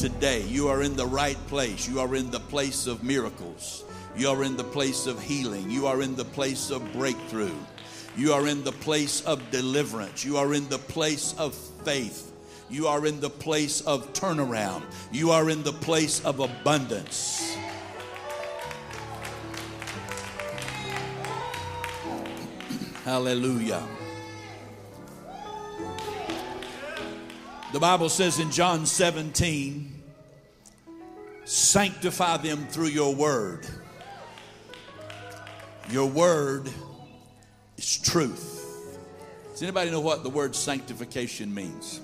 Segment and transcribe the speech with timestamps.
[0.00, 0.42] today.
[0.44, 1.86] You are in the right place.
[1.86, 3.84] You are in the place of miracles.
[4.16, 5.70] You are in the place of healing.
[5.70, 7.52] You are in the place of breakthrough.
[8.16, 10.24] You are in the place of deliverance.
[10.24, 12.32] You are in the place of faith.
[12.70, 14.84] You are in the place of turnaround.
[15.12, 17.54] You are in the place of abundance.
[23.04, 23.86] Hallelujah.
[27.72, 30.02] The Bible says in John 17,
[31.44, 33.64] sanctify them through your word.
[35.88, 36.68] Your word
[37.76, 38.56] is truth.
[39.52, 42.00] Does anybody know what the word sanctification means?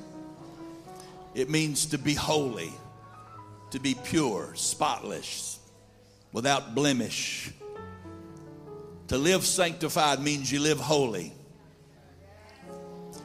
[1.35, 2.73] It means to be holy,
[3.73, 5.59] to be pure, spotless,
[6.33, 7.51] without blemish.
[9.09, 11.33] To live sanctified means you live holy.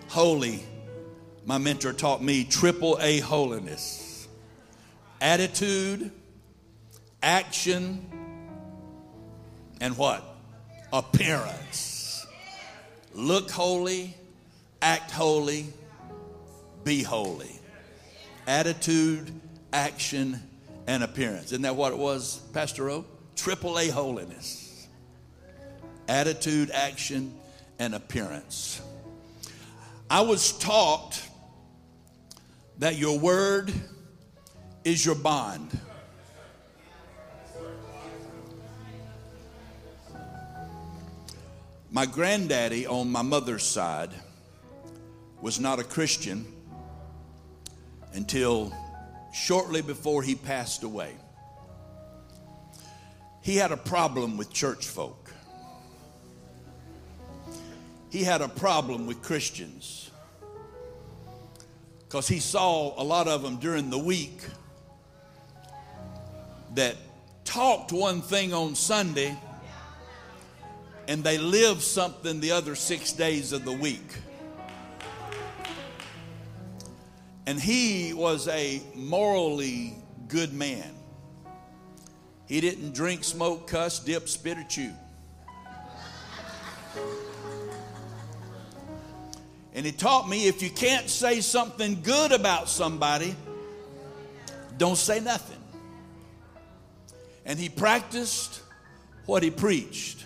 [0.07, 0.63] Holy
[1.45, 4.11] my mentor taught me triple A holiness
[5.21, 6.11] attitude,
[7.21, 8.05] action,
[9.79, 10.23] and what?
[10.91, 12.25] Appearance.
[13.13, 14.15] Look holy,
[14.81, 15.67] act holy,
[16.83, 17.51] be holy.
[18.48, 19.31] Attitude,
[19.71, 20.41] action,
[20.87, 21.45] and appearance.
[21.48, 23.05] Isn't that what it was, Pastor O?
[23.35, 24.87] Triple A holiness.
[26.07, 27.33] Attitude, action,
[27.77, 28.81] and appearance.
[30.09, 31.21] I was taught
[32.82, 33.71] that your word
[34.84, 35.79] is your bond.
[41.91, 44.10] My granddaddy on my mother's side
[45.41, 46.43] was not a Christian
[48.13, 48.73] until
[49.32, 51.13] shortly before he passed away.
[53.43, 55.32] He had a problem with church folk.
[58.10, 60.10] He had a problem with Christians
[62.12, 64.41] because he saw a lot of them during the week
[66.75, 66.97] that
[67.45, 69.34] talked one thing on Sunday
[71.07, 74.17] and they lived something the other six days of the week.
[77.45, 79.95] And he was a morally
[80.28, 80.93] good man.
[82.45, 84.91] He didn't drink, smoke, cuss, dip, spit, or chew.
[89.73, 93.35] And he taught me if you can't say something good about somebody,
[94.77, 95.57] don't say nothing.
[97.45, 98.61] And he practiced
[99.25, 100.25] what he preached.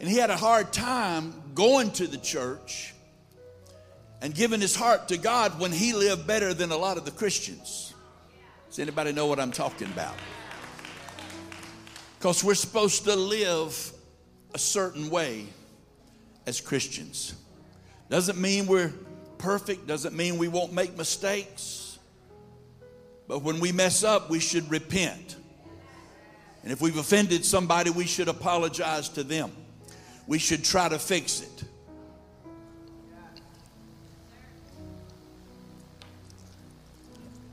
[0.00, 2.94] And he had a hard time going to the church
[4.20, 7.10] and giving his heart to God when he lived better than a lot of the
[7.10, 7.94] Christians.
[8.68, 10.14] Does anybody know what I'm talking about?
[12.18, 13.92] Because we're supposed to live
[14.54, 15.46] a certain way
[16.48, 17.34] as Christians.
[18.08, 18.90] Doesn't mean we're
[19.36, 21.98] perfect, doesn't mean we won't make mistakes.
[23.28, 25.36] But when we mess up, we should repent.
[26.62, 29.52] And if we've offended somebody, we should apologize to them.
[30.26, 31.64] We should try to fix it.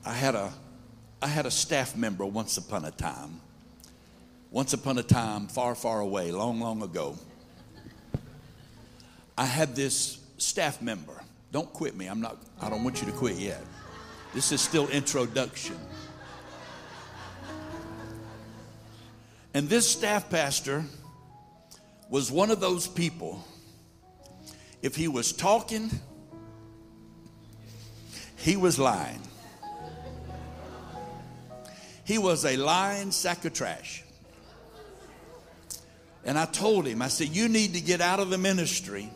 [0.05, 0.53] I had a
[1.21, 3.41] I had a staff member once upon a time.
[4.51, 7.17] Once upon a time, far, far away, long, long ago.
[9.37, 11.21] I had this staff member.
[11.51, 12.07] Don't quit me.
[12.07, 13.63] I'm not, I don't want you to quit yet.
[14.33, 15.77] This is still introduction.
[19.53, 20.83] And this staff pastor
[22.09, 23.43] was one of those people,
[24.81, 25.89] if he was talking,
[28.35, 29.21] he was lying.
[32.03, 34.03] He was a lying sack of trash.
[36.23, 39.09] And I told him, I said, You need to get out of the ministry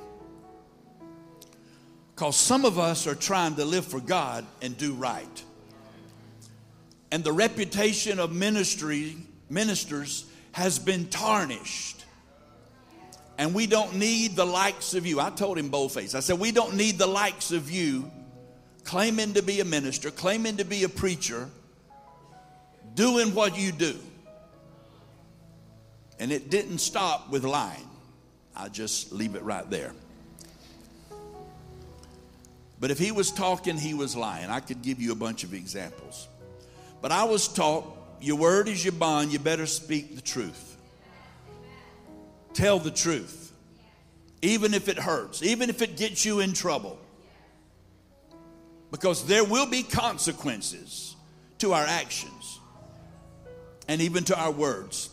[2.20, 5.44] because some of us are trying to live for God and do right.
[7.14, 9.16] And the reputation of ministry,
[9.50, 12.04] ministers has been tarnished.
[13.38, 15.22] And we don't need the likes of you.
[15.22, 16.14] I told him boldface.
[16.14, 18.12] I said, We don't need the likes of you
[18.84, 21.48] claiming to be a minister, claiming to be a preacher,
[22.96, 23.96] doing what you do.
[26.20, 27.90] And it didn't stop with lying.
[28.58, 29.94] I just leave it right there.
[32.80, 34.50] But if he was talking, he was lying.
[34.50, 36.28] I could give you a bunch of examples.
[37.02, 37.86] But I was taught
[38.22, 40.78] your word is your bond, you better speak the truth.
[42.54, 43.54] Tell the truth,
[44.42, 47.00] even if it hurts, even if it gets you in trouble.
[48.92, 51.16] Because there will be consequences
[51.60, 52.60] to our actions
[53.88, 55.10] and even to our words.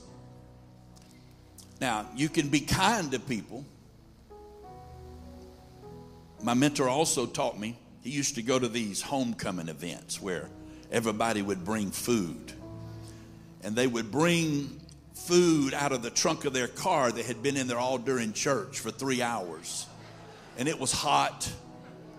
[1.81, 3.65] Now, you can be kind to people
[6.43, 10.49] my mentor also taught me, he used to go to these homecoming events where
[10.93, 12.53] everybody would bring food.
[13.63, 14.81] And they would bring
[15.15, 18.33] food out of the trunk of their car that had been in there all during
[18.33, 19.87] church for three hours.
[20.59, 21.51] And it was hot,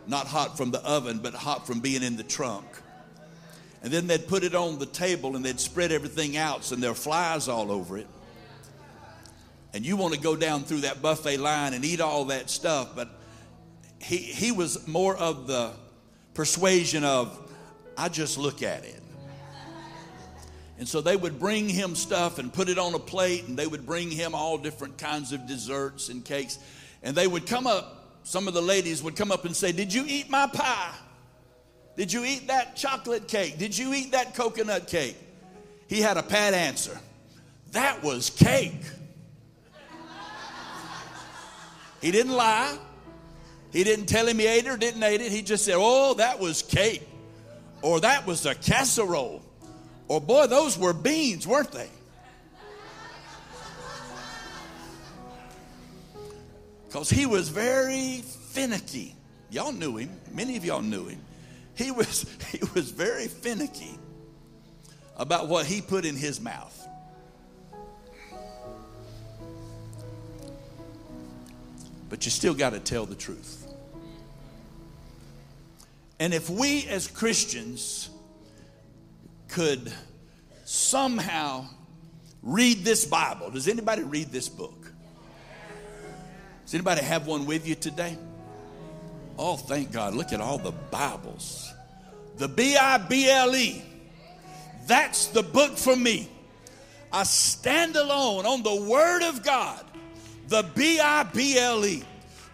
[0.07, 2.65] not hot from the oven, but hot from being in the trunk.
[3.83, 6.89] And then they'd put it on the table and they'd spread everything out, so there
[6.89, 8.07] were flies all over it.
[9.73, 12.95] And you want to go down through that buffet line and eat all that stuff,
[12.95, 13.09] but
[13.99, 15.71] he, he was more of the
[16.33, 17.51] persuasion of,
[17.97, 19.01] I just look at it.
[20.79, 23.65] And so they would bring him stuff and put it on a plate, and they
[23.65, 26.59] would bring him all different kinds of desserts and cakes.
[27.01, 29.91] And they would come up, some of the ladies would come up and say, Did
[29.91, 30.93] you eat my pie?
[31.95, 33.57] Did you eat that chocolate cake?
[33.57, 35.17] Did you eat that coconut cake?
[35.88, 37.00] He had a pat answer.
[37.71, 38.83] That was cake.
[42.01, 42.77] He didn't lie.
[43.71, 45.31] He didn't tell him he ate it or didn't eat it.
[45.31, 47.07] He just said, Oh, that was cake.
[47.81, 49.41] Or that was a casserole.
[50.07, 51.89] Or, boy, those were beans, weren't they?
[56.87, 59.15] Because he was very finicky.
[59.49, 60.09] Y'all knew him.
[60.31, 61.19] Many of y'all knew him.
[61.75, 63.99] He was, he was very finicky
[65.17, 66.87] about what he put in his mouth.
[72.09, 73.68] But you still got to tell the truth.
[76.19, 78.09] And if we as Christians
[79.48, 79.92] could
[80.65, 81.68] somehow
[82.42, 84.92] read this Bible, does anybody read this book?
[86.65, 88.18] Does anybody have one with you today?
[89.38, 90.15] Oh, thank God.
[90.15, 91.71] Look at all the Bibles.
[92.38, 93.83] The B I B L E.
[94.86, 96.30] That's the book for me.
[97.12, 99.83] I stand alone on the Word of God.
[100.47, 102.03] The B I B L E.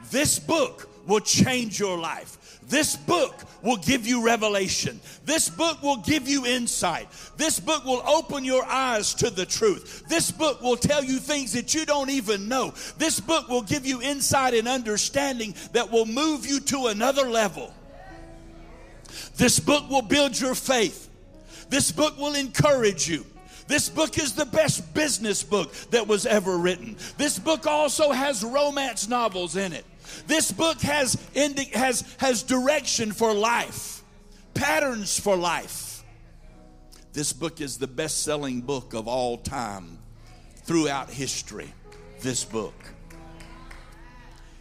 [0.09, 2.59] This book will change your life.
[2.67, 4.99] This book will give you revelation.
[5.25, 7.07] This book will give you insight.
[7.37, 10.03] This book will open your eyes to the truth.
[10.07, 12.73] This book will tell you things that you don't even know.
[12.97, 17.73] This book will give you insight and understanding that will move you to another level.
[19.35, 21.09] This book will build your faith.
[21.69, 23.25] This book will encourage you.
[23.67, 26.97] This book is the best business book that was ever written.
[27.17, 29.85] This book also has romance novels in it.
[30.27, 34.03] This book has, indi- has, has direction for life,
[34.53, 36.03] patterns for life.
[37.13, 39.99] This book is the best selling book of all time
[40.63, 41.73] throughout history.
[42.21, 42.73] This book.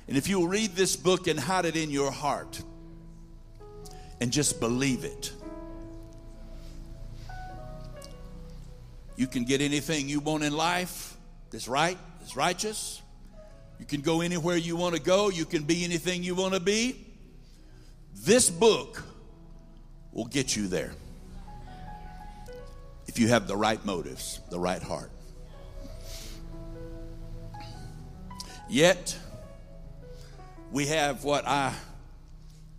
[0.09, 2.63] And if you'll read this book and hide it in your heart
[4.21, 5.33] and just believe it,
[9.17, 11.17] you can get anything you want in life
[11.51, 13.03] that's right, that's righteous,
[13.79, 16.61] you can go anywhere you want to go, you can be anything you want to
[16.61, 17.05] be.
[18.15, 19.03] This book
[20.13, 20.93] will get you there
[23.09, 25.11] if you have the right motives, the right heart.
[28.69, 29.19] Yet,
[30.71, 31.75] we have what I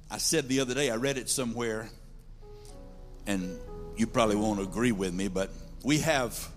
[0.09, 1.89] I said the other day, I read it somewhere,
[3.25, 3.59] and
[3.97, 5.50] you probably won't agree with me, but
[5.83, 6.50] we have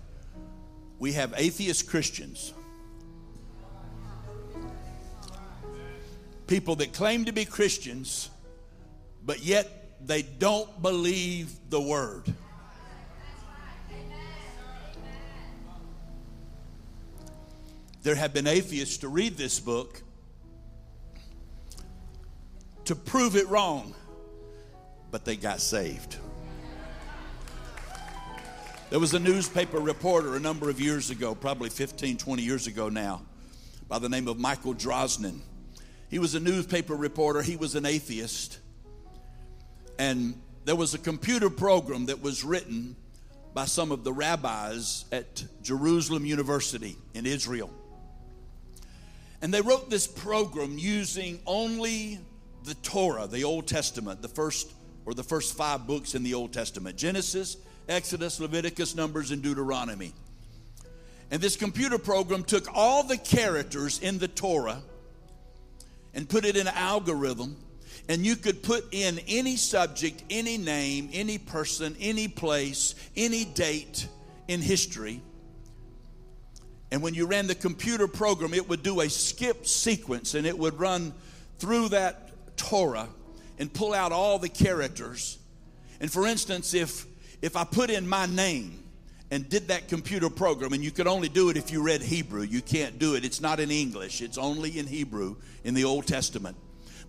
[0.99, 2.53] we have atheist Christians
[6.47, 8.29] people that claim to be Christians,
[9.23, 9.69] but yet
[10.05, 12.33] they don't believe the word.
[18.03, 20.01] There have been atheists to read this book
[22.85, 23.93] to prove it wrong,
[25.11, 26.15] but they got saved.
[28.89, 32.87] There was a newspaper reporter a number of years ago, probably 15, 20 years ago
[32.87, 33.21] now,
[33.89, 35.41] by the name of Michael Drosnin.
[36.09, 38.59] He was a newspaper reporter, he was an atheist.
[39.99, 42.95] And there was a computer program that was written
[43.53, 47.69] by some of the rabbis at Jerusalem University in Israel.
[49.41, 52.19] And they wrote this program using only
[52.63, 54.71] the Torah, the Old Testament, the first
[55.05, 60.13] or the first five books in the Old Testament Genesis, Exodus, Leviticus, Numbers, and Deuteronomy.
[61.31, 64.81] And this computer program took all the characters in the Torah
[66.13, 67.57] and put it in an algorithm,
[68.09, 74.07] and you could put in any subject, any name, any person, any place, any date
[74.47, 75.21] in history.
[76.91, 80.57] And when you ran the computer program, it would do a skip sequence and it
[80.57, 81.13] would run
[81.59, 83.09] through that Torah
[83.59, 85.37] and pull out all the characters.
[85.99, 87.05] And for instance, if
[87.41, 88.83] if I put in my name
[89.31, 92.43] and did that computer program, and you could only do it if you read Hebrew.
[92.43, 93.25] You can't do it.
[93.25, 96.55] It's not in English, it's only in Hebrew in the Old Testament.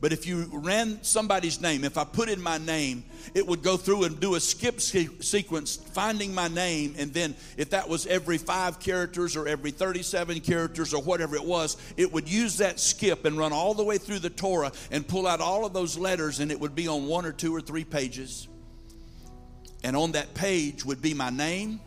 [0.01, 3.03] But if you ran somebody's name, if I put in my name,
[3.35, 6.95] it would go through and do a skip sequence, finding my name.
[6.99, 11.45] And then, if that was every five characters or every 37 characters or whatever it
[11.45, 15.07] was, it would use that skip and run all the way through the Torah and
[15.07, 17.61] pull out all of those letters, and it would be on one or two or
[17.61, 18.47] three pages.
[19.85, 21.81] And on that page would be my name,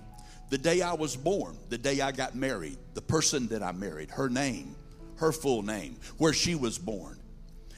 [0.50, 4.12] the day I was born, the day I got married, the person that I married,
[4.12, 4.76] her name,
[5.18, 7.22] her full name, where she was born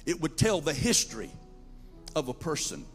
[0.05, 1.32] it would tell the history
[2.15, 2.86] of a person.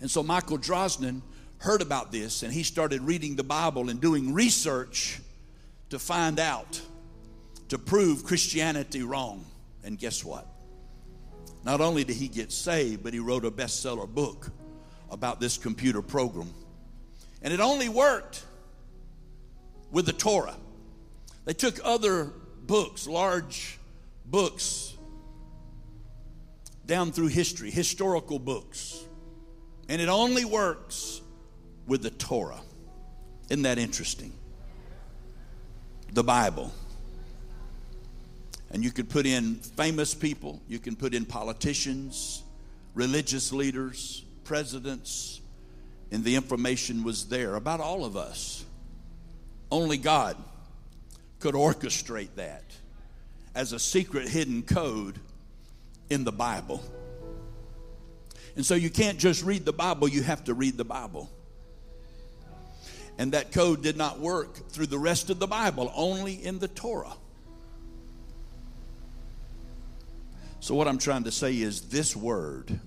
[0.00, 1.22] And so Michael Drosnin
[1.58, 5.20] heard about this and he started reading the Bible and doing research
[5.90, 6.80] to find out,
[7.68, 9.44] to prove Christianity wrong.
[9.84, 10.46] And guess what?
[11.64, 14.50] Not only did he get saved, but he wrote a bestseller book
[15.12, 16.52] about this computer program.
[17.42, 18.44] And it only worked
[19.92, 20.56] with the Torah.
[21.44, 22.32] They took other
[22.66, 23.78] books, large
[24.24, 24.94] books,
[26.86, 29.04] down through history, historical books.
[29.88, 31.20] And it only works
[31.86, 32.60] with the Torah.
[33.50, 34.32] Isn't that interesting?
[36.12, 36.72] The Bible.
[38.70, 42.42] And you could put in famous people, you can put in politicians,
[42.94, 45.40] religious leaders, presidents,
[46.10, 48.64] and the information was there about all of us.
[49.70, 50.36] Only God
[51.38, 52.64] could orchestrate that
[53.54, 55.18] as a secret hidden code
[56.10, 56.82] in the Bible.
[58.56, 61.30] And so you can't just read the Bible, you have to read the Bible.
[63.18, 66.68] And that code did not work through the rest of the Bible, only in the
[66.68, 67.14] Torah.
[70.60, 72.78] So, what I'm trying to say is this word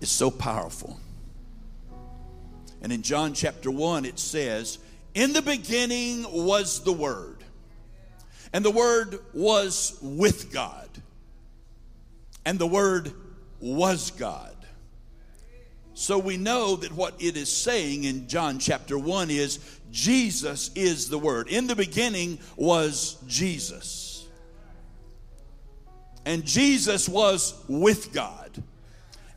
[0.00, 0.98] is so powerful.
[2.80, 4.78] And in John chapter 1, it says,
[5.14, 7.38] In the beginning was the Word
[8.52, 10.88] and the Word was with God.
[12.44, 13.12] And the Word
[13.60, 14.54] was God.
[15.94, 19.58] So we know that what it is saying in John chapter 1 is
[19.90, 21.48] Jesus is the Word.
[21.48, 24.26] In the beginning was Jesus.
[26.24, 28.62] And Jesus was with God.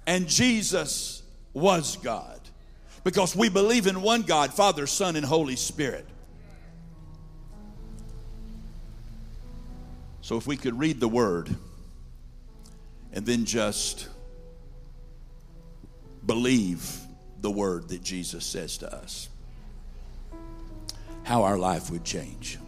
[0.06, 2.40] And Jesus was God.
[3.04, 6.06] Because we believe in one God, Father, Son, and Holy Spirit.
[10.22, 11.54] So if we could read the word
[13.12, 14.08] and then just
[16.26, 16.88] believe
[17.42, 19.30] the word that Jesus says to us,
[21.24, 22.60] how our life would change.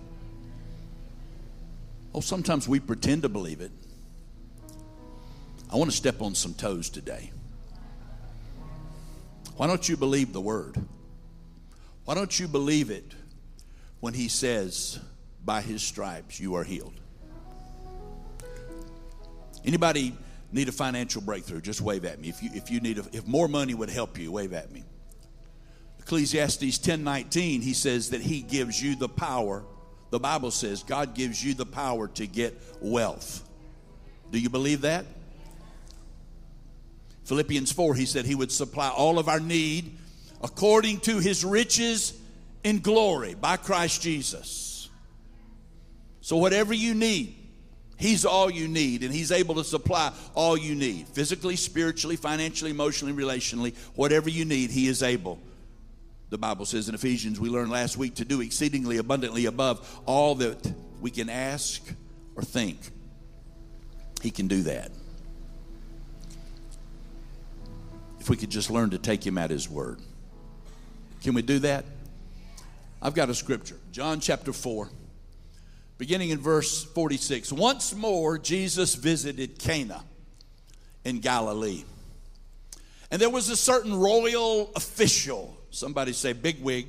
[2.13, 3.71] Oh, sometimes we pretend to believe it.
[5.73, 7.31] I want to step on some toes today.
[9.57, 10.77] Why don't you believe the word?
[12.05, 13.15] Why don't you believe it
[13.99, 14.99] when he says,
[15.43, 16.93] by his stripes you are healed?
[19.65, 20.15] Anybody
[20.51, 21.59] need a financial breakthrough?
[21.59, 22.29] Just wave at me.
[22.29, 24.83] If you, if you need, a, if more money would help you, wave at me.
[25.97, 29.63] Ecclesiastes 10:19, he says that he gives you the power.
[30.11, 33.49] The Bible says God gives you the power to get wealth.
[34.29, 35.05] Do you believe that?
[37.25, 39.97] Philippians 4, he said he would supply all of our need
[40.41, 42.13] according to his riches
[42.63, 44.89] in glory by Christ Jesus.
[46.21, 47.35] So, whatever you need,
[47.97, 52.71] He's all you need, and He's able to supply all you need physically, spiritually, financially,
[52.71, 55.39] emotionally, relationally, whatever you need, He is able.
[56.29, 60.35] The Bible says in Ephesians, we learned last week to do exceedingly abundantly above all
[60.35, 61.81] that we can ask
[62.35, 62.79] or think.
[64.21, 64.91] He can do that.
[68.23, 69.99] If we could just learn to take Him at His word.
[71.23, 71.83] Can we do that?
[73.01, 74.89] I've got a scripture, John chapter 4
[75.97, 77.51] beginning in verse 46.
[77.53, 80.03] Once more, Jesus visited Cana
[81.05, 81.83] in Galilee.
[83.11, 86.87] And there was a certain royal official, somebody say bigwig.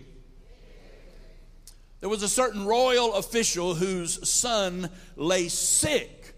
[2.00, 6.34] There was a certain royal official whose son lay sick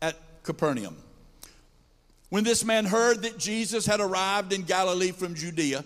[0.00, 0.96] at Capernaum.
[2.28, 5.84] When this man heard that Jesus had arrived in Galilee from Judea,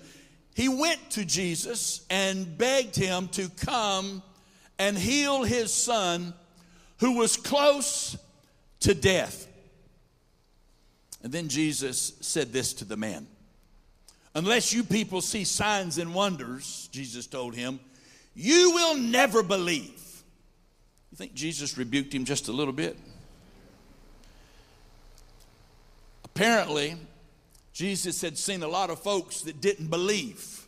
[0.55, 4.23] he went to Jesus and begged him to come
[4.79, 6.35] and heal his son
[6.99, 8.17] who was close
[8.81, 9.47] to death.
[11.23, 13.27] And then Jesus said this to the man
[14.35, 17.79] Unless you people see signs and wonders, Jesus told him,
[18.35, 20.23] you will never believe.
[21.11, 22.97] You think Jesus rebuked him just a little bit?
[26.35, 26.97] Apparently,
[27.73, 30.67] Jesus had seen a lot of folks that didn't believe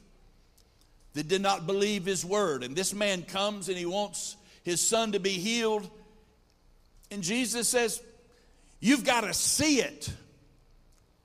[1.15, 2.63] that did not believe his word.
[2.63, 5.89] And this man comes and he wants his son to be healed
[7.11, 8.03] And Jesus says,
[8.81, 10.13] You've got to see it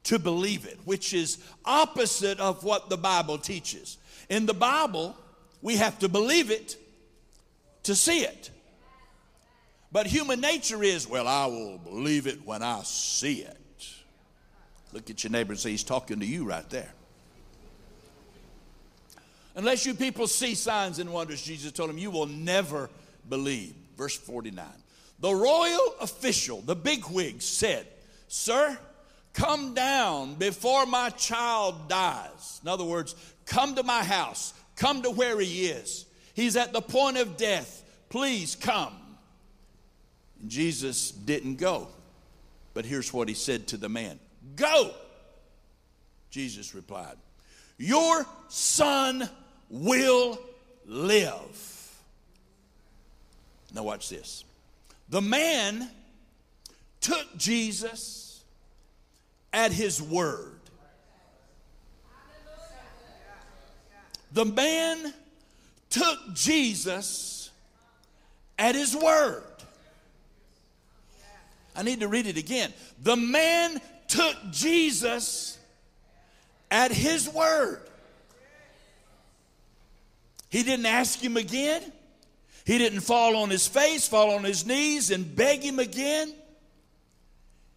[0.04, 3.98] to believe it, which is opposite of what the Bible teaches.
[4.30, 5.18] In the Bible,
[5.62, 6.78] we have to believe it
[7.84, 8.52] to see it.
[9.92, 13.59] But human nature is, well, I will believe it when I see it.
[14.94, 16.92] Look at your neighbor and say, He's talking to you right there.
[19.56, 22.90] Unless you people see signs and wonders, Jesus told him, you will never
[23.28, 23.74] believe.
[23.98, 24.66] Verse 49.
[25.20, 27.86] The royal official, the bigwig, said,
[28.30, 28.78] Sir,
[29.34, 32.62] come down before my child dies.
[32.64, 33.16] In other words,
[33.46, 36.06] come to my house, come to where he is.
[36.34, 37.84] He's at the point of death.
[38.08, 38.96] Please come.
[40.40, 41.90] And Jesus didn't go.
[42.74, 44.20] But here's what he said to the man
[44.56, 44.92] Go.
[46.30, 47.16] Jesus replied,
[47.78, 49.30] Your son
[49.70, 50.40] will
[50.86, 51.96] live.
[53.74, 54.44] Now, watch this.
[55.10, 55.90] The man
[57.02, 58.44] took Jesus
[59.54, 60.56] at his word.
[64.32, 65.14] The man
[65.90, 67.50] took Jesus
[68.60, 69.44] at his word.
[71.76, 72.74] I need to read it again.
[73.02, 75.58] The man took Jesus
[76.70, 77.82] at his word.
[80.50, 81.82] He didn't ask him again.
[82.66, 86.34] He didn't fall on his face, fall on his knees, and beg him again.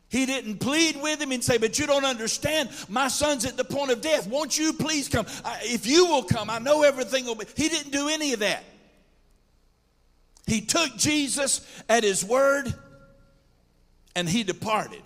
[0.09, 2.69] He didn't plead with him and say, But you don't understand.
[2.89, 4.27] My son's at the point of death.
[4.27, 5.25] Won't you please come?
[5.63, 7.47] If you will come, I know everything will be.
[7.57, 8.65] He didn't do any of that.
[10.47, 12.75] He took Jesus at his word
[14.15, 15.03] and he departed.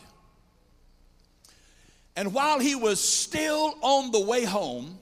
[2.17, 4.99] And while he was still on the way home,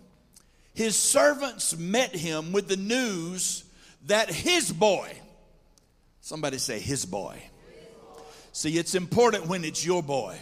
[0.74, 3.64] his servants met him with the news
[4.06, 5.16] that his boy,
[6.20, 7.40] somebody say his boy.
[8.52, 10.36] See, it's important when it's your boy.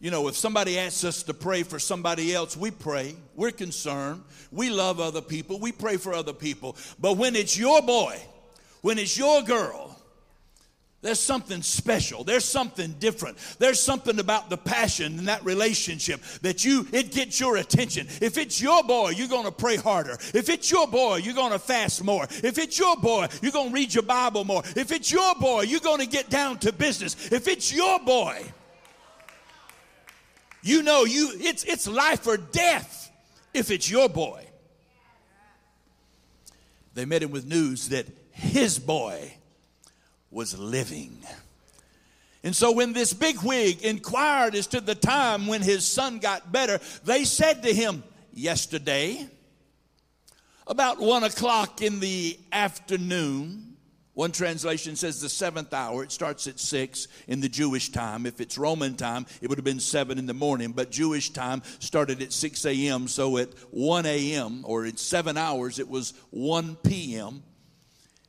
[0.00, 3.16] You know, if somebody asks us to pray for somebody else, we pray.
[3.34, 4.22] We're concerned.
[4.52, 5.58] We love other people.
[5.58, 6.76] We pray for other people.
[7.00, 8.20] But when it's your boy,
[8.82, 9.93] when it's your girl,
[11.04, 12.24] there's something special.
[12.24, 13.36] There's something different.
[13.58, 18.06] There's something about the passion in that relationship that you it gets your attention.
[18.22, 20.16] If it's your boy, you're going to pray harder.
[20.32, 22.24] If it's your boy, you're going to fast more.
[22.24, 24.62] If it's your boy, you're going to read your Bible more.
[24.76, 27.30] If it's your boy, you're going to get down to business.
[27.30, 28.42] If it's your boy,
[30.62, 33.12] you know you it's it's life or death
[33.52, 34.46] if it's your boy.
[36.94, 39.34] They met him with news that his boy
[40.34, 41.16] was living.
[42.42, 46.52] And so when this big wig inquired as to the time when his son got
[46.52, 48.02] better, they said to him,
[48.34, 49.26] Yesterday,
[50.66, 53.76] about one o'clock in the afternoon,
[54.14, 56.02] one translation says the seventh hour.
[56.02, 58.26] It starts at six in the Jewish time.
[58.26, 61.62] If it's Roman time, it would have been seven in the morning, but Jewish time
[61.78, 63.08] started at 6 a.m.
[63.08, 64.62] So at 1 a.m.
[64.64, 67.42] or in seven hours, it was 1 p.m.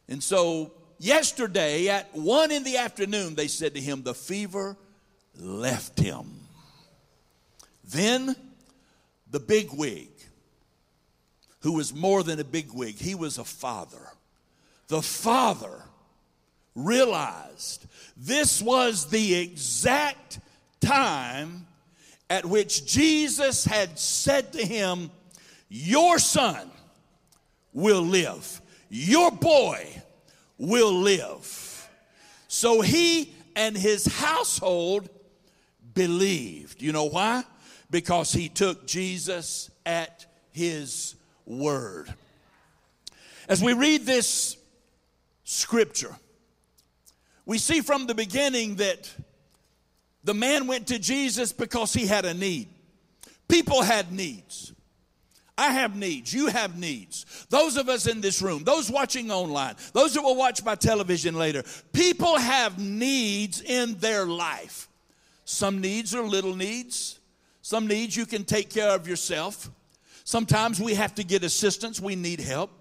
[0.08, 4.78] And so yesterday at one in the afternoon, they said to him, The fever
[5.38, 6.40] left him.
[7.84, 8.36] Then
[9.30, 10.10] the big wig,
[11.62, 14.12] who was more than a big wig, he was a father.
[14.88, 15.84] The father
[16.76, 20.40] realized this was the exact
[20.82, 21.68] time
[22.30, 25.12] at which Jesus had said to him,
[25.70, 26.70] Your son
[27.74, 28.62] will live.
[28.90, 29.88] Your boy
[30.58, 31.90] will live.
[32.48, 35.10] So he and his household
[35.94, 36.82] believed.
[36.82, 37.44] You know why?
[37.90, 41.16] Because he took Jesus at his
[41.46, 42.14] word.
[43.48, 44.58] As we read this
[45.44, 46.16] scripture,
[47.46, 49.14] we see from the beginning that
[50.24, 52.68] the man went to Jesus because he had a need.
[53.48, 54.74] People had needs.
[55.58, 56.34] I have needs.
[56.34, 57.26] You have needs.
[57.50, 61.36] Those of us in this room, those watching online, those that will watch by television
[61.36, 61.64] later,
[61.94, 64.90] people have needs in their life.
[65.46, 67.20] Some needs are little needs.
[67.62, 69.70] Some needs you can take care of yourself.
[70.26, 72.02] Sometimes we have to get assistance.
[72.02, 72.72] We need help.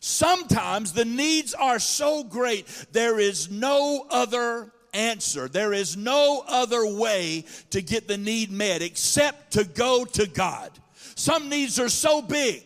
[0.00, 5.48] Sometimes the needs are so great, there is no other answer.
[5.48, 10.70] There is no other way to get the need met except to go to God.
[11.18, 12.64] Some needs are so big,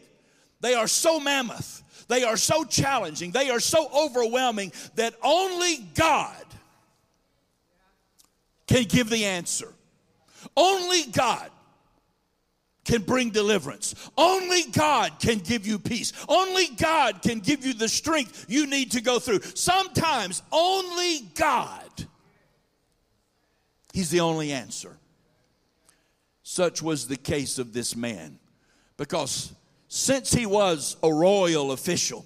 [0.61, 6.45] they are so mammoth, they are so challenging, they are so overwhelming that only God
[8.67, 9.73] can give the answer.
[10.57, 11.51] Only God
[12.85, 13.95] can bring deliverance.
[14.19, 16.12] Only God can give you peace.
[16.29, 19.41] Only God can give you the strength you need to go through.
[19.55, 22.07] Sometimes only God
[23.93, 24.97] He's the only answer.
[26.43, 28.38] Such was the case of this man.
[28.96, 29.52] Because
[29.88, 32.24] since he was a royal official,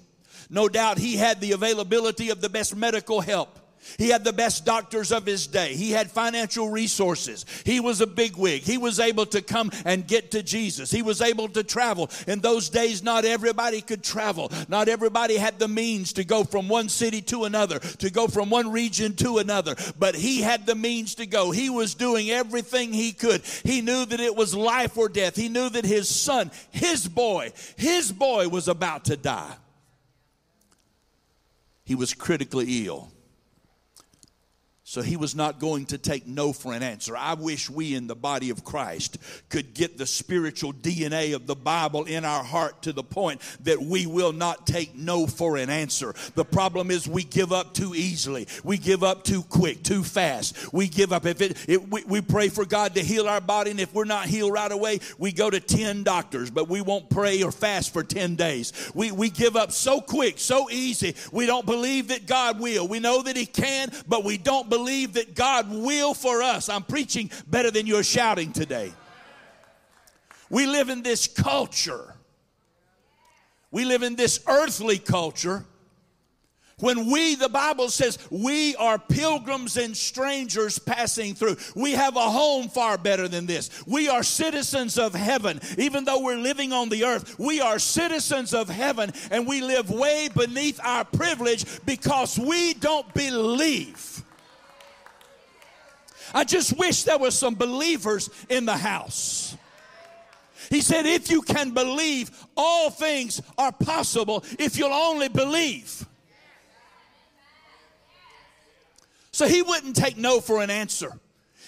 [0.49, 3.59] no doubt he had the availability of the best medical help.
[3.97, 5.73] He had the best doctors of his day.
[5.73, 7.45] He had financial resources.
[7.63, 8.63] He was a bigwig.
[8.63, 10.91] He was able to come and get to Jesus.
[10.91, 12.09] He was able to travel.
[12.27, 14.51] In those days, not everybody could travel.
[14.67, 18.49] Not everybody had the means to go from one city to another, to go from
[18.49, 19.75] one region to another.
[19.97, 21.51] But he had the means to go.
[21.51, 23.41] He was doing everything he could.
[23.63, 25.35] He knew that it was life or death.
[25.35, 29.55] He knew that his son, his boy, his boy was about to die.
[31.83, 33.11] He was critically ill.
[34.97, 37.15] So he was not going to take no for an answer.
[37.15, 41.53] I wish we in the body of Christ could get the spiritual DNA of the
[41.53, 45.69] Bible in our heart to the point that we will not take no for an
[45.69, 46.15] answer.
[46.33, 48.47] The problem is we give up too easily.
[48.63, 50.73] We give up too quick, too fast.
[50.73, 51.27] We give up.
[51.27, 54.05] If it, it we, we pray for God to heal our body, and if we're
[54.05, 57.93] not healed right away, we go to 10 doctors, but we won't pray or fast
[57.93, 58.73] for 10 days.
[58.95, 61.13] We, we give up so quick, so easy.
[61.31, 62.87] We don't believe that God will.
[62.87, 66.69] We know that He can, but we don't believe believe that God will for us.
[66.69, 68.93] I'm preaching better than you're shouting today.
[70.49, 72.15] We live in this culture.
[73.69, 75.65] We live in this earthly culture.
[76.79, 81.57] When we, the Bible says, we are pilgrims and strangers passing through.
[81.75, 83.85] We have a home far better than this.
[83.85, 85.59] We are citizens of heaven.
[85.77, 89.89] Even though we're living on the earth, we are citizens of heaven and we live
[89.89, 94.16] way beneath our privilege because we don't believe
[96.33, 99.55] I just wish there were some believers in the house.
[100.69, 106.05] He said, If you can believe, all things are possible if you'll only believe.
[109.31, 111.13] So he wouldn't take no for an answer.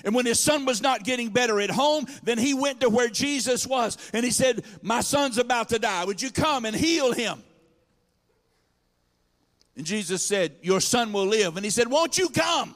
[0.03, 3.09] And when his son was not getting better at home, then he went to where
[3.09, 6.05] Jesus was and he said, My son's about to die.
[6.05, 7.43] Would you come and heal him?
[9.75, 11.57] And Jesus said, Your son will live.
[11.57, 12.75] And he said, Won't you come?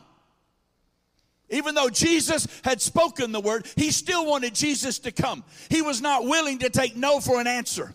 [1.54, 5.44] Even though Jesus had spoken the word, he still wanted Jesus to come.
[5.70, 7.94] He was not willing to take no for an answer.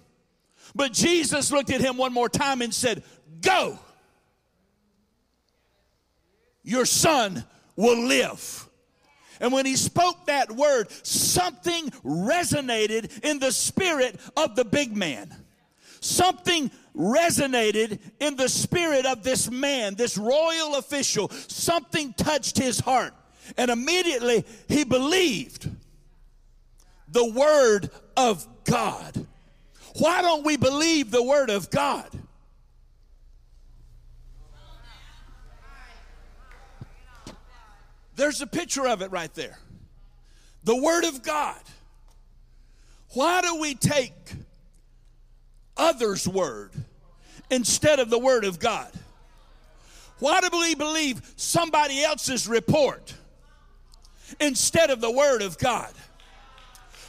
[0.75, 3.03] But Jesus looked at him one more time and said,
[3.41, 3.79] Go.
[6.63, 7.45] Your son
[7.77, 8.69] will live.
[9.41, 15.35] And when he spoke that word, something resonated in the spirit of the big man.
[16.01, 21.29] Something resonated in the spirit of this man, this royal official.
[21.31, 23.15] Something touched his heart.
[23.57, 25.71] And immediately he believed
[27.11, 29.27] the word of God.
[29.99, 32.09] Why don't we believe the word of God?
[38.17, 39.59] There's a picture of it right there.
[40.65, 41.61] The word of God.
[43.15, 44.33] Why do we take
[45.77, 46.73] others' word
[47.49, 48.91] instead of the word of God?
[50.19, 53.15] Why do we believe somebody else's report
[54.41, 55.93] instead of the Word of God?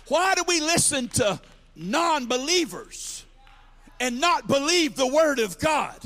[0.07, 1.39] Why do we listen to
[1.75, 3.25] non believers
[3.99, 5.97] and not believe the Word of God?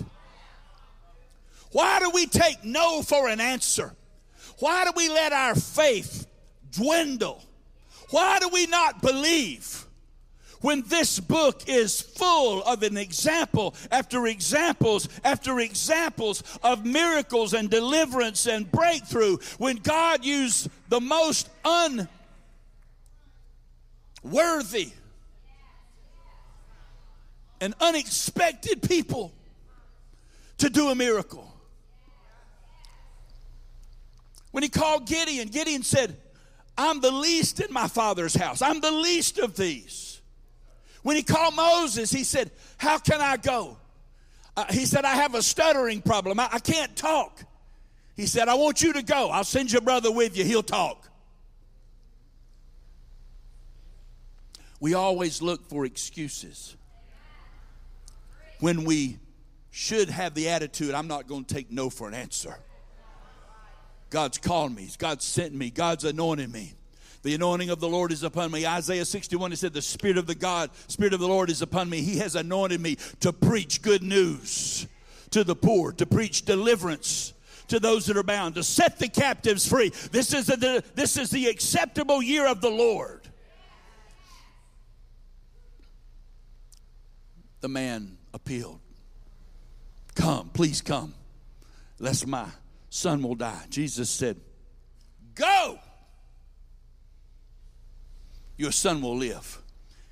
[1.72, 3.94] Why do we take no for an answer?
[4.60, 6.28] Why do we let our faith
[6.72, 7.44] dwindle?
[8.10, 9.84] Why do we not believe?
[10.64, 17.70] when this book is full of an example after examples after examples of miracles and
[17.70, 21.50] deliverance and breakthrough, when God used the most
[24.24, 24.92] unworthy
[27.60, 29.34] and unexpected people
[30.60, 31.52] to do a miracle.
[34.52, 36.16] When he called Gideon, Gideon said,
[36.78, 38.62] I'm the least in my father's house.
[38.62, 40.22] I'm the least of these.
[41.02, 43.78] When he called Moses, he said, How can I go?
[44.56, 46.40] Uh, he said, I have a stuttering problem.
[46.40, 47.44] I, I can't talk.
[48.16, 49.30] He said, I want you to go.
[49.30, 50.44] I'll send your brother with you.
[50.44, 51.10] He'll talk.
[54.80, 56.76] We always look for excuses
[58.60, 59.18] when we
[59.72, 62.56] should have the attitude, I'm not going to take no for an answer.
[64.10, 66.74] God's called me, God's sent me, God's anointed me.
[67.24, 68.68] The anointing of the Lord is upon me.
[68.68, 71.90] Isaiah 61, it said, The Spirit of the God, Spirit of the Lord is upon
[71.90, 72.02] me.
[72.02, 74.88] He has anointed me to preach good news
[75.32, 77.34] to the poor, to preach deliverance
[77.68, 79.90] to those that are bound, to set the captives free.
[80.12, 83.28] This is the, this is the acceptable year of the Lord.
[87.62, 88.80] The man appealed.
[90.16, 91.14] Come, please come,
[92.00, 92.48] lest my
[92.90, 93.64] son will die.
[93.70, 94.40] Jesus said,
[95.36, 95.80] Go.
[98.58, 99.60] your son will live.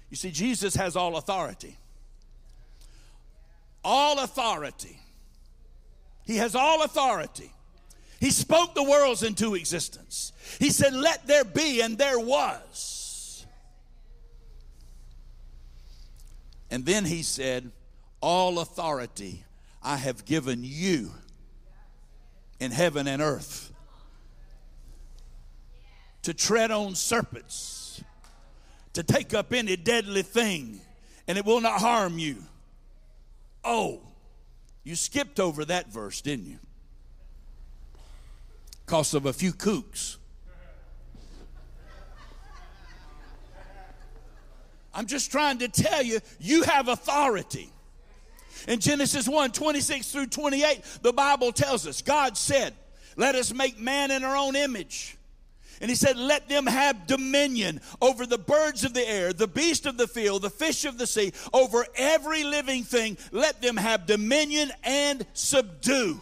[0.09, 1.77] You see, Jesus has all authority.
[3.83, 4.99] All authority.
[6.31, 7.51] He has all authority.
[8.21, 10.31] He spoke the worlds into existence.
[10.59, 13.45] He said, Let there be, and there was.
[16.69, 17.69] And then he said,
[18.21, 19.43] All authority
[19.83, 21.11] I have given you
[22.61, 23.73] in heaven and earth
[26.21, 28.01] to tread on serpents,
[28.93, 30.79] to take up any deadly thing,
[31.27, 32.37] and it will not harm you.
[33.65, 33.99] Oh,
[34.83, 36.59] you skipped over that verse, didn't you?
[38.85, 40.17] Because of a few kooks.
[44.93, 47.69] I'm just trying to tell you, you have authority.
[48.67, 52.73] In Genesis 1 26 through 28, the Bible tells us God said,
[53.15, 55.17] Let us make man in our own image.
[55.81, 59.85] And he said, Let them have dominion over the birds of the air, the beast
[59.85, 63.17] of the field, the fish of the sea, over every living thing.
[63.31, 66.21] Let them have dominion and subdue.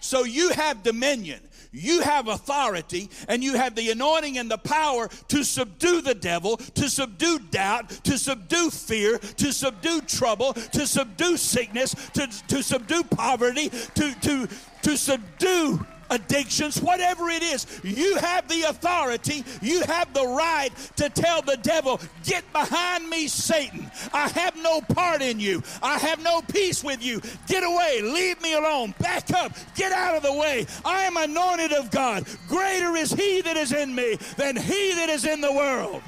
[0.00, 1.40] So you have dominion
[1.72, 6.58] you have authority and you have the anointing and the power to subdue the devil,
[6.58, 13.02] to subdue doubt, to subdue fear, to subdue trouble, to subdue sickness, to, to subdue
[13.04, 14.48] poverty, to, to,
[14.82, 21.08] to subdue addictions, whatever it is, you have the authority, you have the right to
[21.08, 23.90] tell the devil, Get behind me, Satan.
[24.12, 25.62] I have no part in you.
[25.82, 27.20] I have no peace with you.
[27.46, 28.00] Get away.
[28.02, 28.94] Leave me alone.
[28.98, 29.52] Back up.
[29.74, 30.66] Get out of the way.
[30.84, 32.26] I am anointed of God.
[32.48, 36.02] Greater is he that is in me than he that is in the world.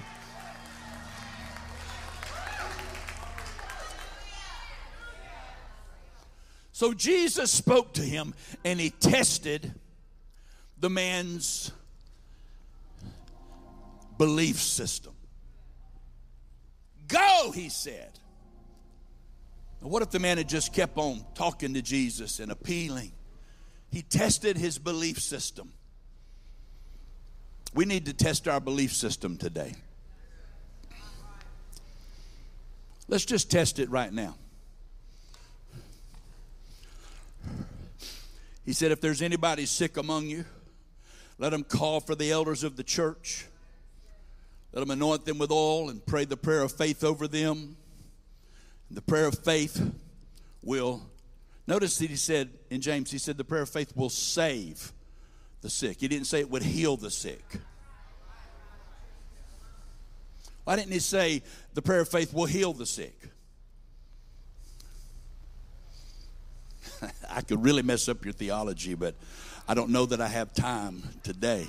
[6.73, 9.75] So Jesus spoke to him and he tested
[10.79, 11.73] the man's
[14.19, 15.15] belief system.
[17.09, 18.19] Go, he said.
[19.81, 23.13] what if the man had just kept on talking to Jesus and appealing?
[23.91, 25.73] He tested his belief system.
[27.75, 29.75] We need to test our belief system today.
[33.07, 34.37] Let's just test it right now.
[38.65, 40.45] He said, If there's anybody sick among you,
[41.39, 43.47] let them call for the elders of the church.
[44.73, 47.77] Let them anoint them with oil and pray the prayer of faith over them.
[48.89, 49.95] And the prayer of faith
[50.63, 51.03] will,
[51.67, 54.93] notice that he said in James, he said the prayer of faith will save
[55.61, 56.01] the sick.
[56.01, 57.45] He didn't say it would heal the sick.
[60.65, 61.43] Why didn't he say
[61.75, 63.29] the prayer of faith will heal the sick?
[67.31, 69.15] I could really mess up your theology, but
[69.67, 71.67] I don't know that I have time today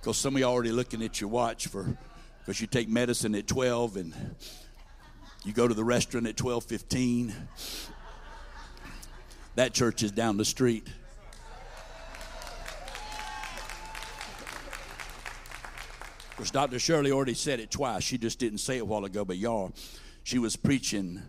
[0.00, 1.96] because some of you already looking at your watch for
[2.40, 4.34] because you take medicine at 12 and
[5.44, 7.32] you go to the restaurant at 12:15.
[9.54, 10.88] That church is down the street.
[16.30, 16.80] Of course, Dr.
[16.80, 18.02] Shirley already said it twice.
[18.02, 19.72] She just didn't say it a while ago, but y'all,
[20.24, 21.22] she was preaching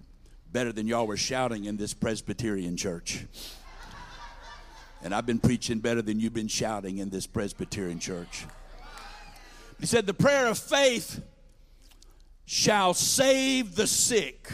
[0.52, 3.26] better than y'all were shouting in this Presbyterian church.
[5.02, 8.46] And I've been preaching better than you've been shouting in this Presbyterian church.
[9.80, 11.22] He said, The prayer of faith
[12.46, 14.52] shall save the sick.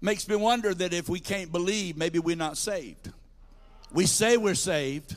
[0.00, 3.10] Makes me wonder that if we can't believe, maybe we're not saved.
[3.92, 5.16] We say we're saved.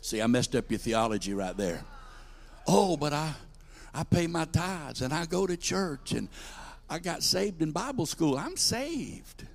[0.00, 1.82] See, I messed up your theology right there.
[2.66, 3.34] Oh, but I
[3.92, 6.28] I pay my tithes and I go to church and
[6.88, 8.36] I got saved in Bible school.
[8.36, 9.46] I'm saved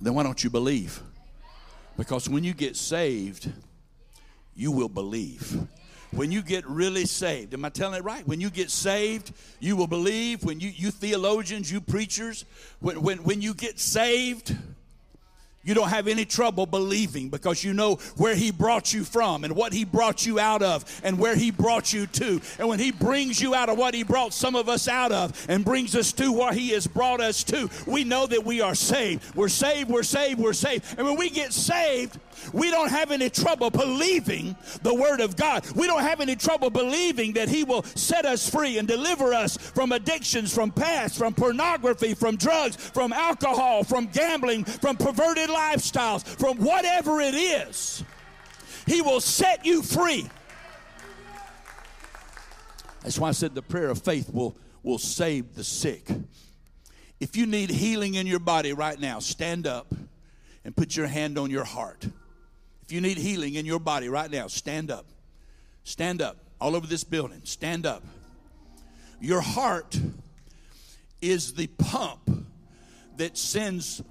[0.00, 1.00] then why don't you believe?
[1.96, 3.50] Because when you get saved,
[4.54, 5.66] you will believe.
[6.12, 8.26] When you get really saved, am I telling it right?
[8.26, 10.44] When you get saved, you will believe.
[10.44, 12.44] When you, you theologians, you preachers,
[12.80, 14.56] when, when, when you get saved,
[15.66, 19.54] you don't have any trouble believing because you know where He brought you from and
[19.54, 22.40] what He brought you out of and where He brought you to.
[22.58, 25.44] And when He brings you out of what He brought some of us out of
[25.48, 28.74] and brings us to what He has brought us to, we know that we are
[28.74, 29.34] saved.
[29.34, 30.84] We're saved, we're saved, we're saved.
[30.96, 32.18] And when we get saved,
[32.52, 35.64] we don't have any trouble believing the Word of God.
[35.74, 39.56] We don't have any trouble believing that He will set us free and deliver us
[39.56, 46.24] from addictions, from past, from pornography, from drugs, from alcohol, from gambling, from perverted lifestyles,
[46.24, 48.04] from whatever it is.
[48.86, 50.28] He will set you free.
[53.02, 56.08] That's why I said the prayer of faith will, will save the sick.
[57.20, 59.94] If you need healing in your body right now, stand up
[60.64, 62.06] and put your hand on your heart.
[62.86, 65.06] If you need healing in your body right now, stand up.
[65.82, 66.36] Stand up.
[66.60, 67.40] All over this building.
[67.44, 68.02] Stand up.
[69.20, 69.98] Your heart
[71.20, 72.46] is the pump
[73.16, 74.02] that sends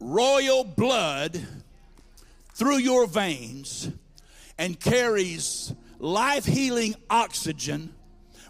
[0.00, 1.38] royal blood
[2.54, 3.90] through your veins
[4.58, 7.92] and carries life healing oxygen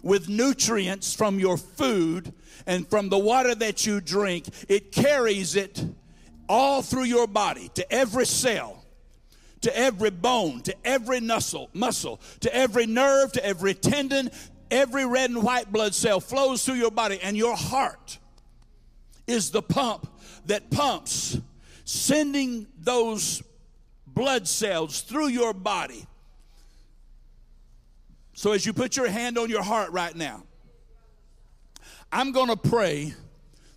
[0.01, 2.33] with nutrients from your food
[2.65, 4.45] and from the water that you drink.
[4.69, 5.83] It carries it
[6.47, 8.82] all through your body to every cell,
[9.63, 14.29] to every bone, to every muscle, muscle, to every nerve, to every tendon,
[14.69, 18.19] every red and white blood cell flows through your body, and your heart
[19.25, 20.07] is the pump
[20.45, 21.37] that pumps,
[21.85, 23.41] sending those
[24.05, 26.05] blood cells through your body.
[28.33, 30.43] So, as you put your hand on your heart right now,
[32.11, 33.13] I'm going to pray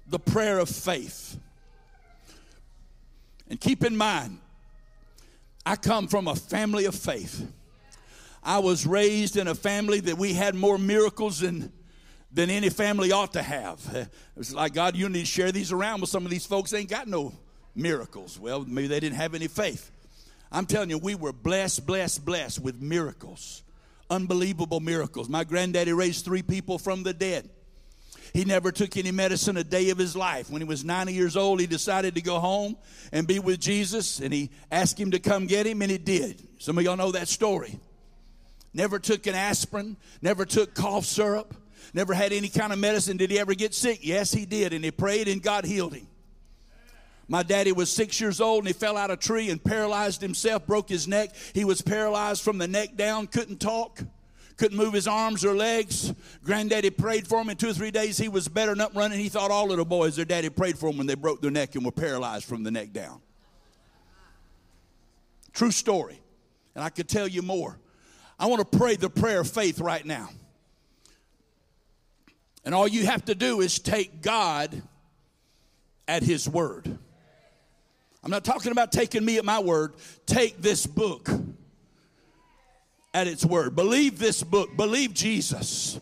[0.09, 1.38] the prayer of faith.
[3.49, 4.40] And keep in mind,
[5.66, 7.44] I come from a family of faith.
[8.40, 11.72] I was raised in a family that we had more miracles than,
[12.33, 13.81] than any family ought to have.
[13.92, 16.70] It was like, God, you need to share these around with some of these folks.
[16.70, 17.35] They ain't got no
[17.74, 18.38] miracles.
[18.38, 19.90] Well, maybe they didn't have any faith.
[20.52, 23.64] I'm telling you, we were blessed, blessed, blessed with miracles.
[24.09, 25.29] Unbelievable miracles.
[25.29, 27.50] My granddaddy raised three people from the dead.
[28.33, 30.51] He never took any medicine a day of his life.
[30.51, 32.77] When he was 90 years old, he decided to go home
[33.12, 36.47] and be with Jesus, and he asked him to come get him, and he did.
[36.59, 37.79] Some of y'all know that story.
[38.75, 41.55] Never took an aspirin, never took cough syrup,
[41.95, 43.17] never had any kind of medicine.
[43.17, 44.01] Did he ever get sick?
[44.03, 46.07] Yes, he did, and he prayed, and God healed him.
[47.29, 50.21] My daddy was six years old and he fell out of a tree and paralyzed
[50.21, 51.35] himself, broke his neck.
[51.55, 54.01] He was paralyzed from the neck down, couldn't talk
[54.57, 56.14] couldn't move his arms or legs.
[56.45, 57.51] Granddaddy prayed for him.
[57.51, 59.19] In two or three days, he was better and up running.
[59.19, 61.75] He thought all little boys, their daddy prayed for them when they broke their neck
[61.75, 63.21] and were paralyzed from the neck down.
[65.53, 66.21] True story.
[66.75, 67.79] And I could tell you more.
[68.38, 70.29] I want to pray the prayer of faith right now.
[72.64, 74.83] And all you have to do is take God
[76.09, 76.99] at His word.
[78.23, 79.95] I'm not talking about taking me at my word.
[80.27, 81.31] Take this book
[83.16, 83.74] at its word.
[83.74, 85.98] Believe this book, believe Jesus.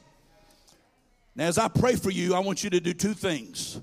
[1.36, 3.80] Now, as I pray for you, I want you to do two things.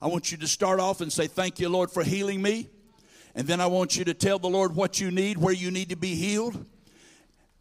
[0.00, 2.68] I want you to start off and say, Thank you, Lord, for healing me.
[3.34, 5.88] And then I want you to tell the Lord what you need, where you need
[5.88, 6.64] to be healed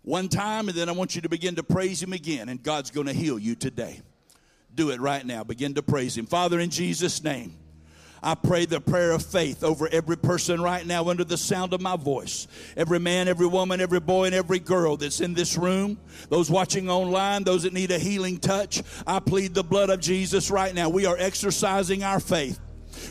[0.03, 2.91] one time, and then I want you to begin to praise Him again, and God's
[2.91, 4.01] going to heal you today.
[4.75, 5.43] Do it right now.
[5.43, 6.27] Begin to praise Him.
[6.27, 7.55] Father, in Jesus' name.
[8.21, 11.81] I pray the prayer of faith over every person right now under the sound of
[11.81, 12.47] my voice.
[12.75, 15.97] Every man, every woman, every boy, and every girl that's in this room,
[16.29, 18.83] those watching online, those that need a healing touch.
[19.05, 20.89] I plead the blood of Jesus right now.
[20.89, 22.59] We are exercising our faith.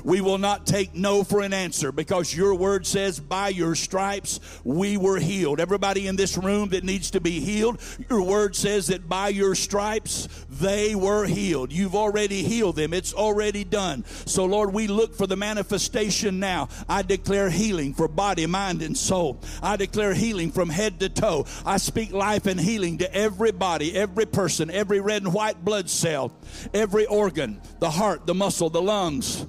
[0.04, 4.40] We will not take no for an answer because your word says, by your stripes
[4.64, 5.60] we were healed.
[5.60, 9.54] Everybody in this room that needs to be healed, your word says that by your
[9.54, 11.72] stripes they were healed.
[11.72, 14.04] You've already healed them, it's already done.
[14.26, 16.68] So, Lord, we look for the manifestation now.
[16.88, 19.40] I declare healing for body, mind, and soul.
[19.62, 21.46] I declare healing from head to toe.
[21.64, 25.90] I speak life and healing to every body, every person, every red and white blood
[25.90, 26.32] cell,
[26.72, 29.46] every organ, the heart, the muscle, the lungs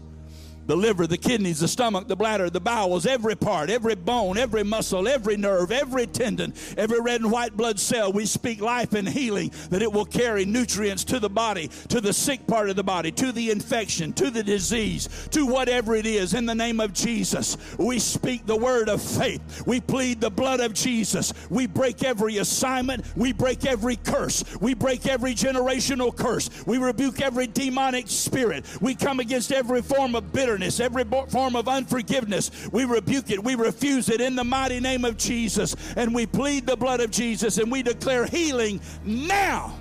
[0.67, 4.63] the liver, the kidneys, the stomach, the bladder, the bowels, every part, every bone, every
[4.63, 8.11] muscle, every nerve, every tendon, every red and white blood cell.
[8.11, 12.13] We speak life and healing that it will carry nutrients to the body, to the
[12.13, 16.33] sick part of the body, to the infection, to the disease, to whatever it is.
[16.33, 19.65] In the name of Jesus, we speak the word of faith.
[19.65, 21.33] We plead the blood of Jesus.
[21.49, 23.05] We break every assignment.
[23.15, 24.43] We break every curse.
[24.59, 26.49] We break every generational curse.
[26.65, 28.65] We rebuke every demonic spirit.
[28.81, 32.51] We come against every form of bitterness bitterness, every form of unforgiveness.
[32.71, 33.43] We rebuke it.
[33.43, 35.75] We refuse it in the mighty name of Jesus.
[35.95, 39.77] And we plead the blood of Jesus and we declare healing now.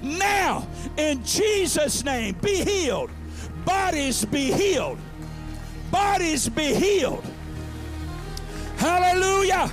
[0.00, 3.10] Now, in Jesus' name, be healed.
[3.64, 4.98] Bodies be healed.
[5.90, 7.24] Bodies be healed.
[8.76, 9.70] Hallelujah.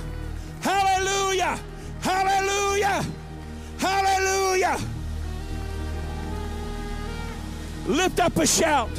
[0.60, 1.58] Hallelujah.
[2.00, 3.04] Hallelujah.
[3.78, 4.78] Hallelujah.
[7.86, 8.90] Lift up a shout.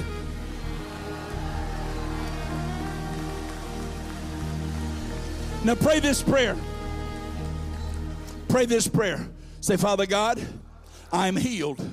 [5.63, 6.57] Now pray this prayer.
[8.49, 9.29] Pray this prayer.
[9.59, 10.41] Say, Father God,
[11.13, 11.87] I am healed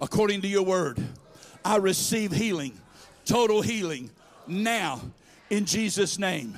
[0.00, 0.98] according to your word.
[1.62, 2.80] I receive healing,
[3.26, 4.10] total healing
[4.46, 5.02] now
[5.50, 6.56] in Jesus' name.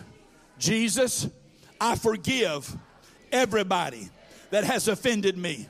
[0.61, 1.29] Jesus,
[1.81, 2.73] I forgive
[3.33, 4.09] everybody
[4.51, 5.67] that has offended me.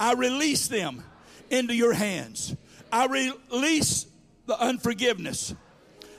[0.00, 1.04] I release them
[1.48, 2.56] into your hands.
[2.90, 4.06] I release
[4.46, 5.54] the unforgiveness.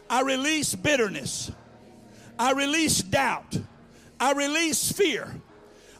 [0.09, 1.51] I release bitterness.
[2.39, 3.57] I release doubt.
[4.23, 5.29] I release fear.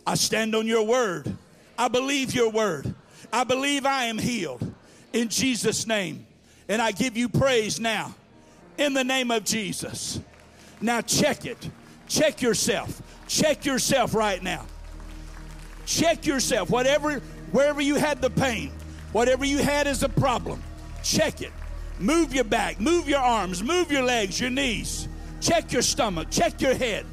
[0.08, 1.36] I stand on your word.
[1.78, 2.96] I believe your word.
[3.34, 4.74] I believe I am healed
[5.12, 6.26] in Jesus' name.
[6.70, 8.16] And I give you praise now
[8.78, 10.22] in the name of Jesus.
[10.80, 11.70] Now check it.
[12.08, 13.02] Check yourself.
[13.28, 14.68] Check yourself right now.
[15.86, 16.70] Check yourself.
[16.70, 17.20] Whatever,
[17.52, 18.72] wherever you had the pain,
[19.12, 20.64] whatever you had as a problem,
[21.04, 21.52] check it.
[22.00, 25.10] Move your back, move your arms, move your legs, your knees.
[25.42, 27.06] Check your stomach, check your head.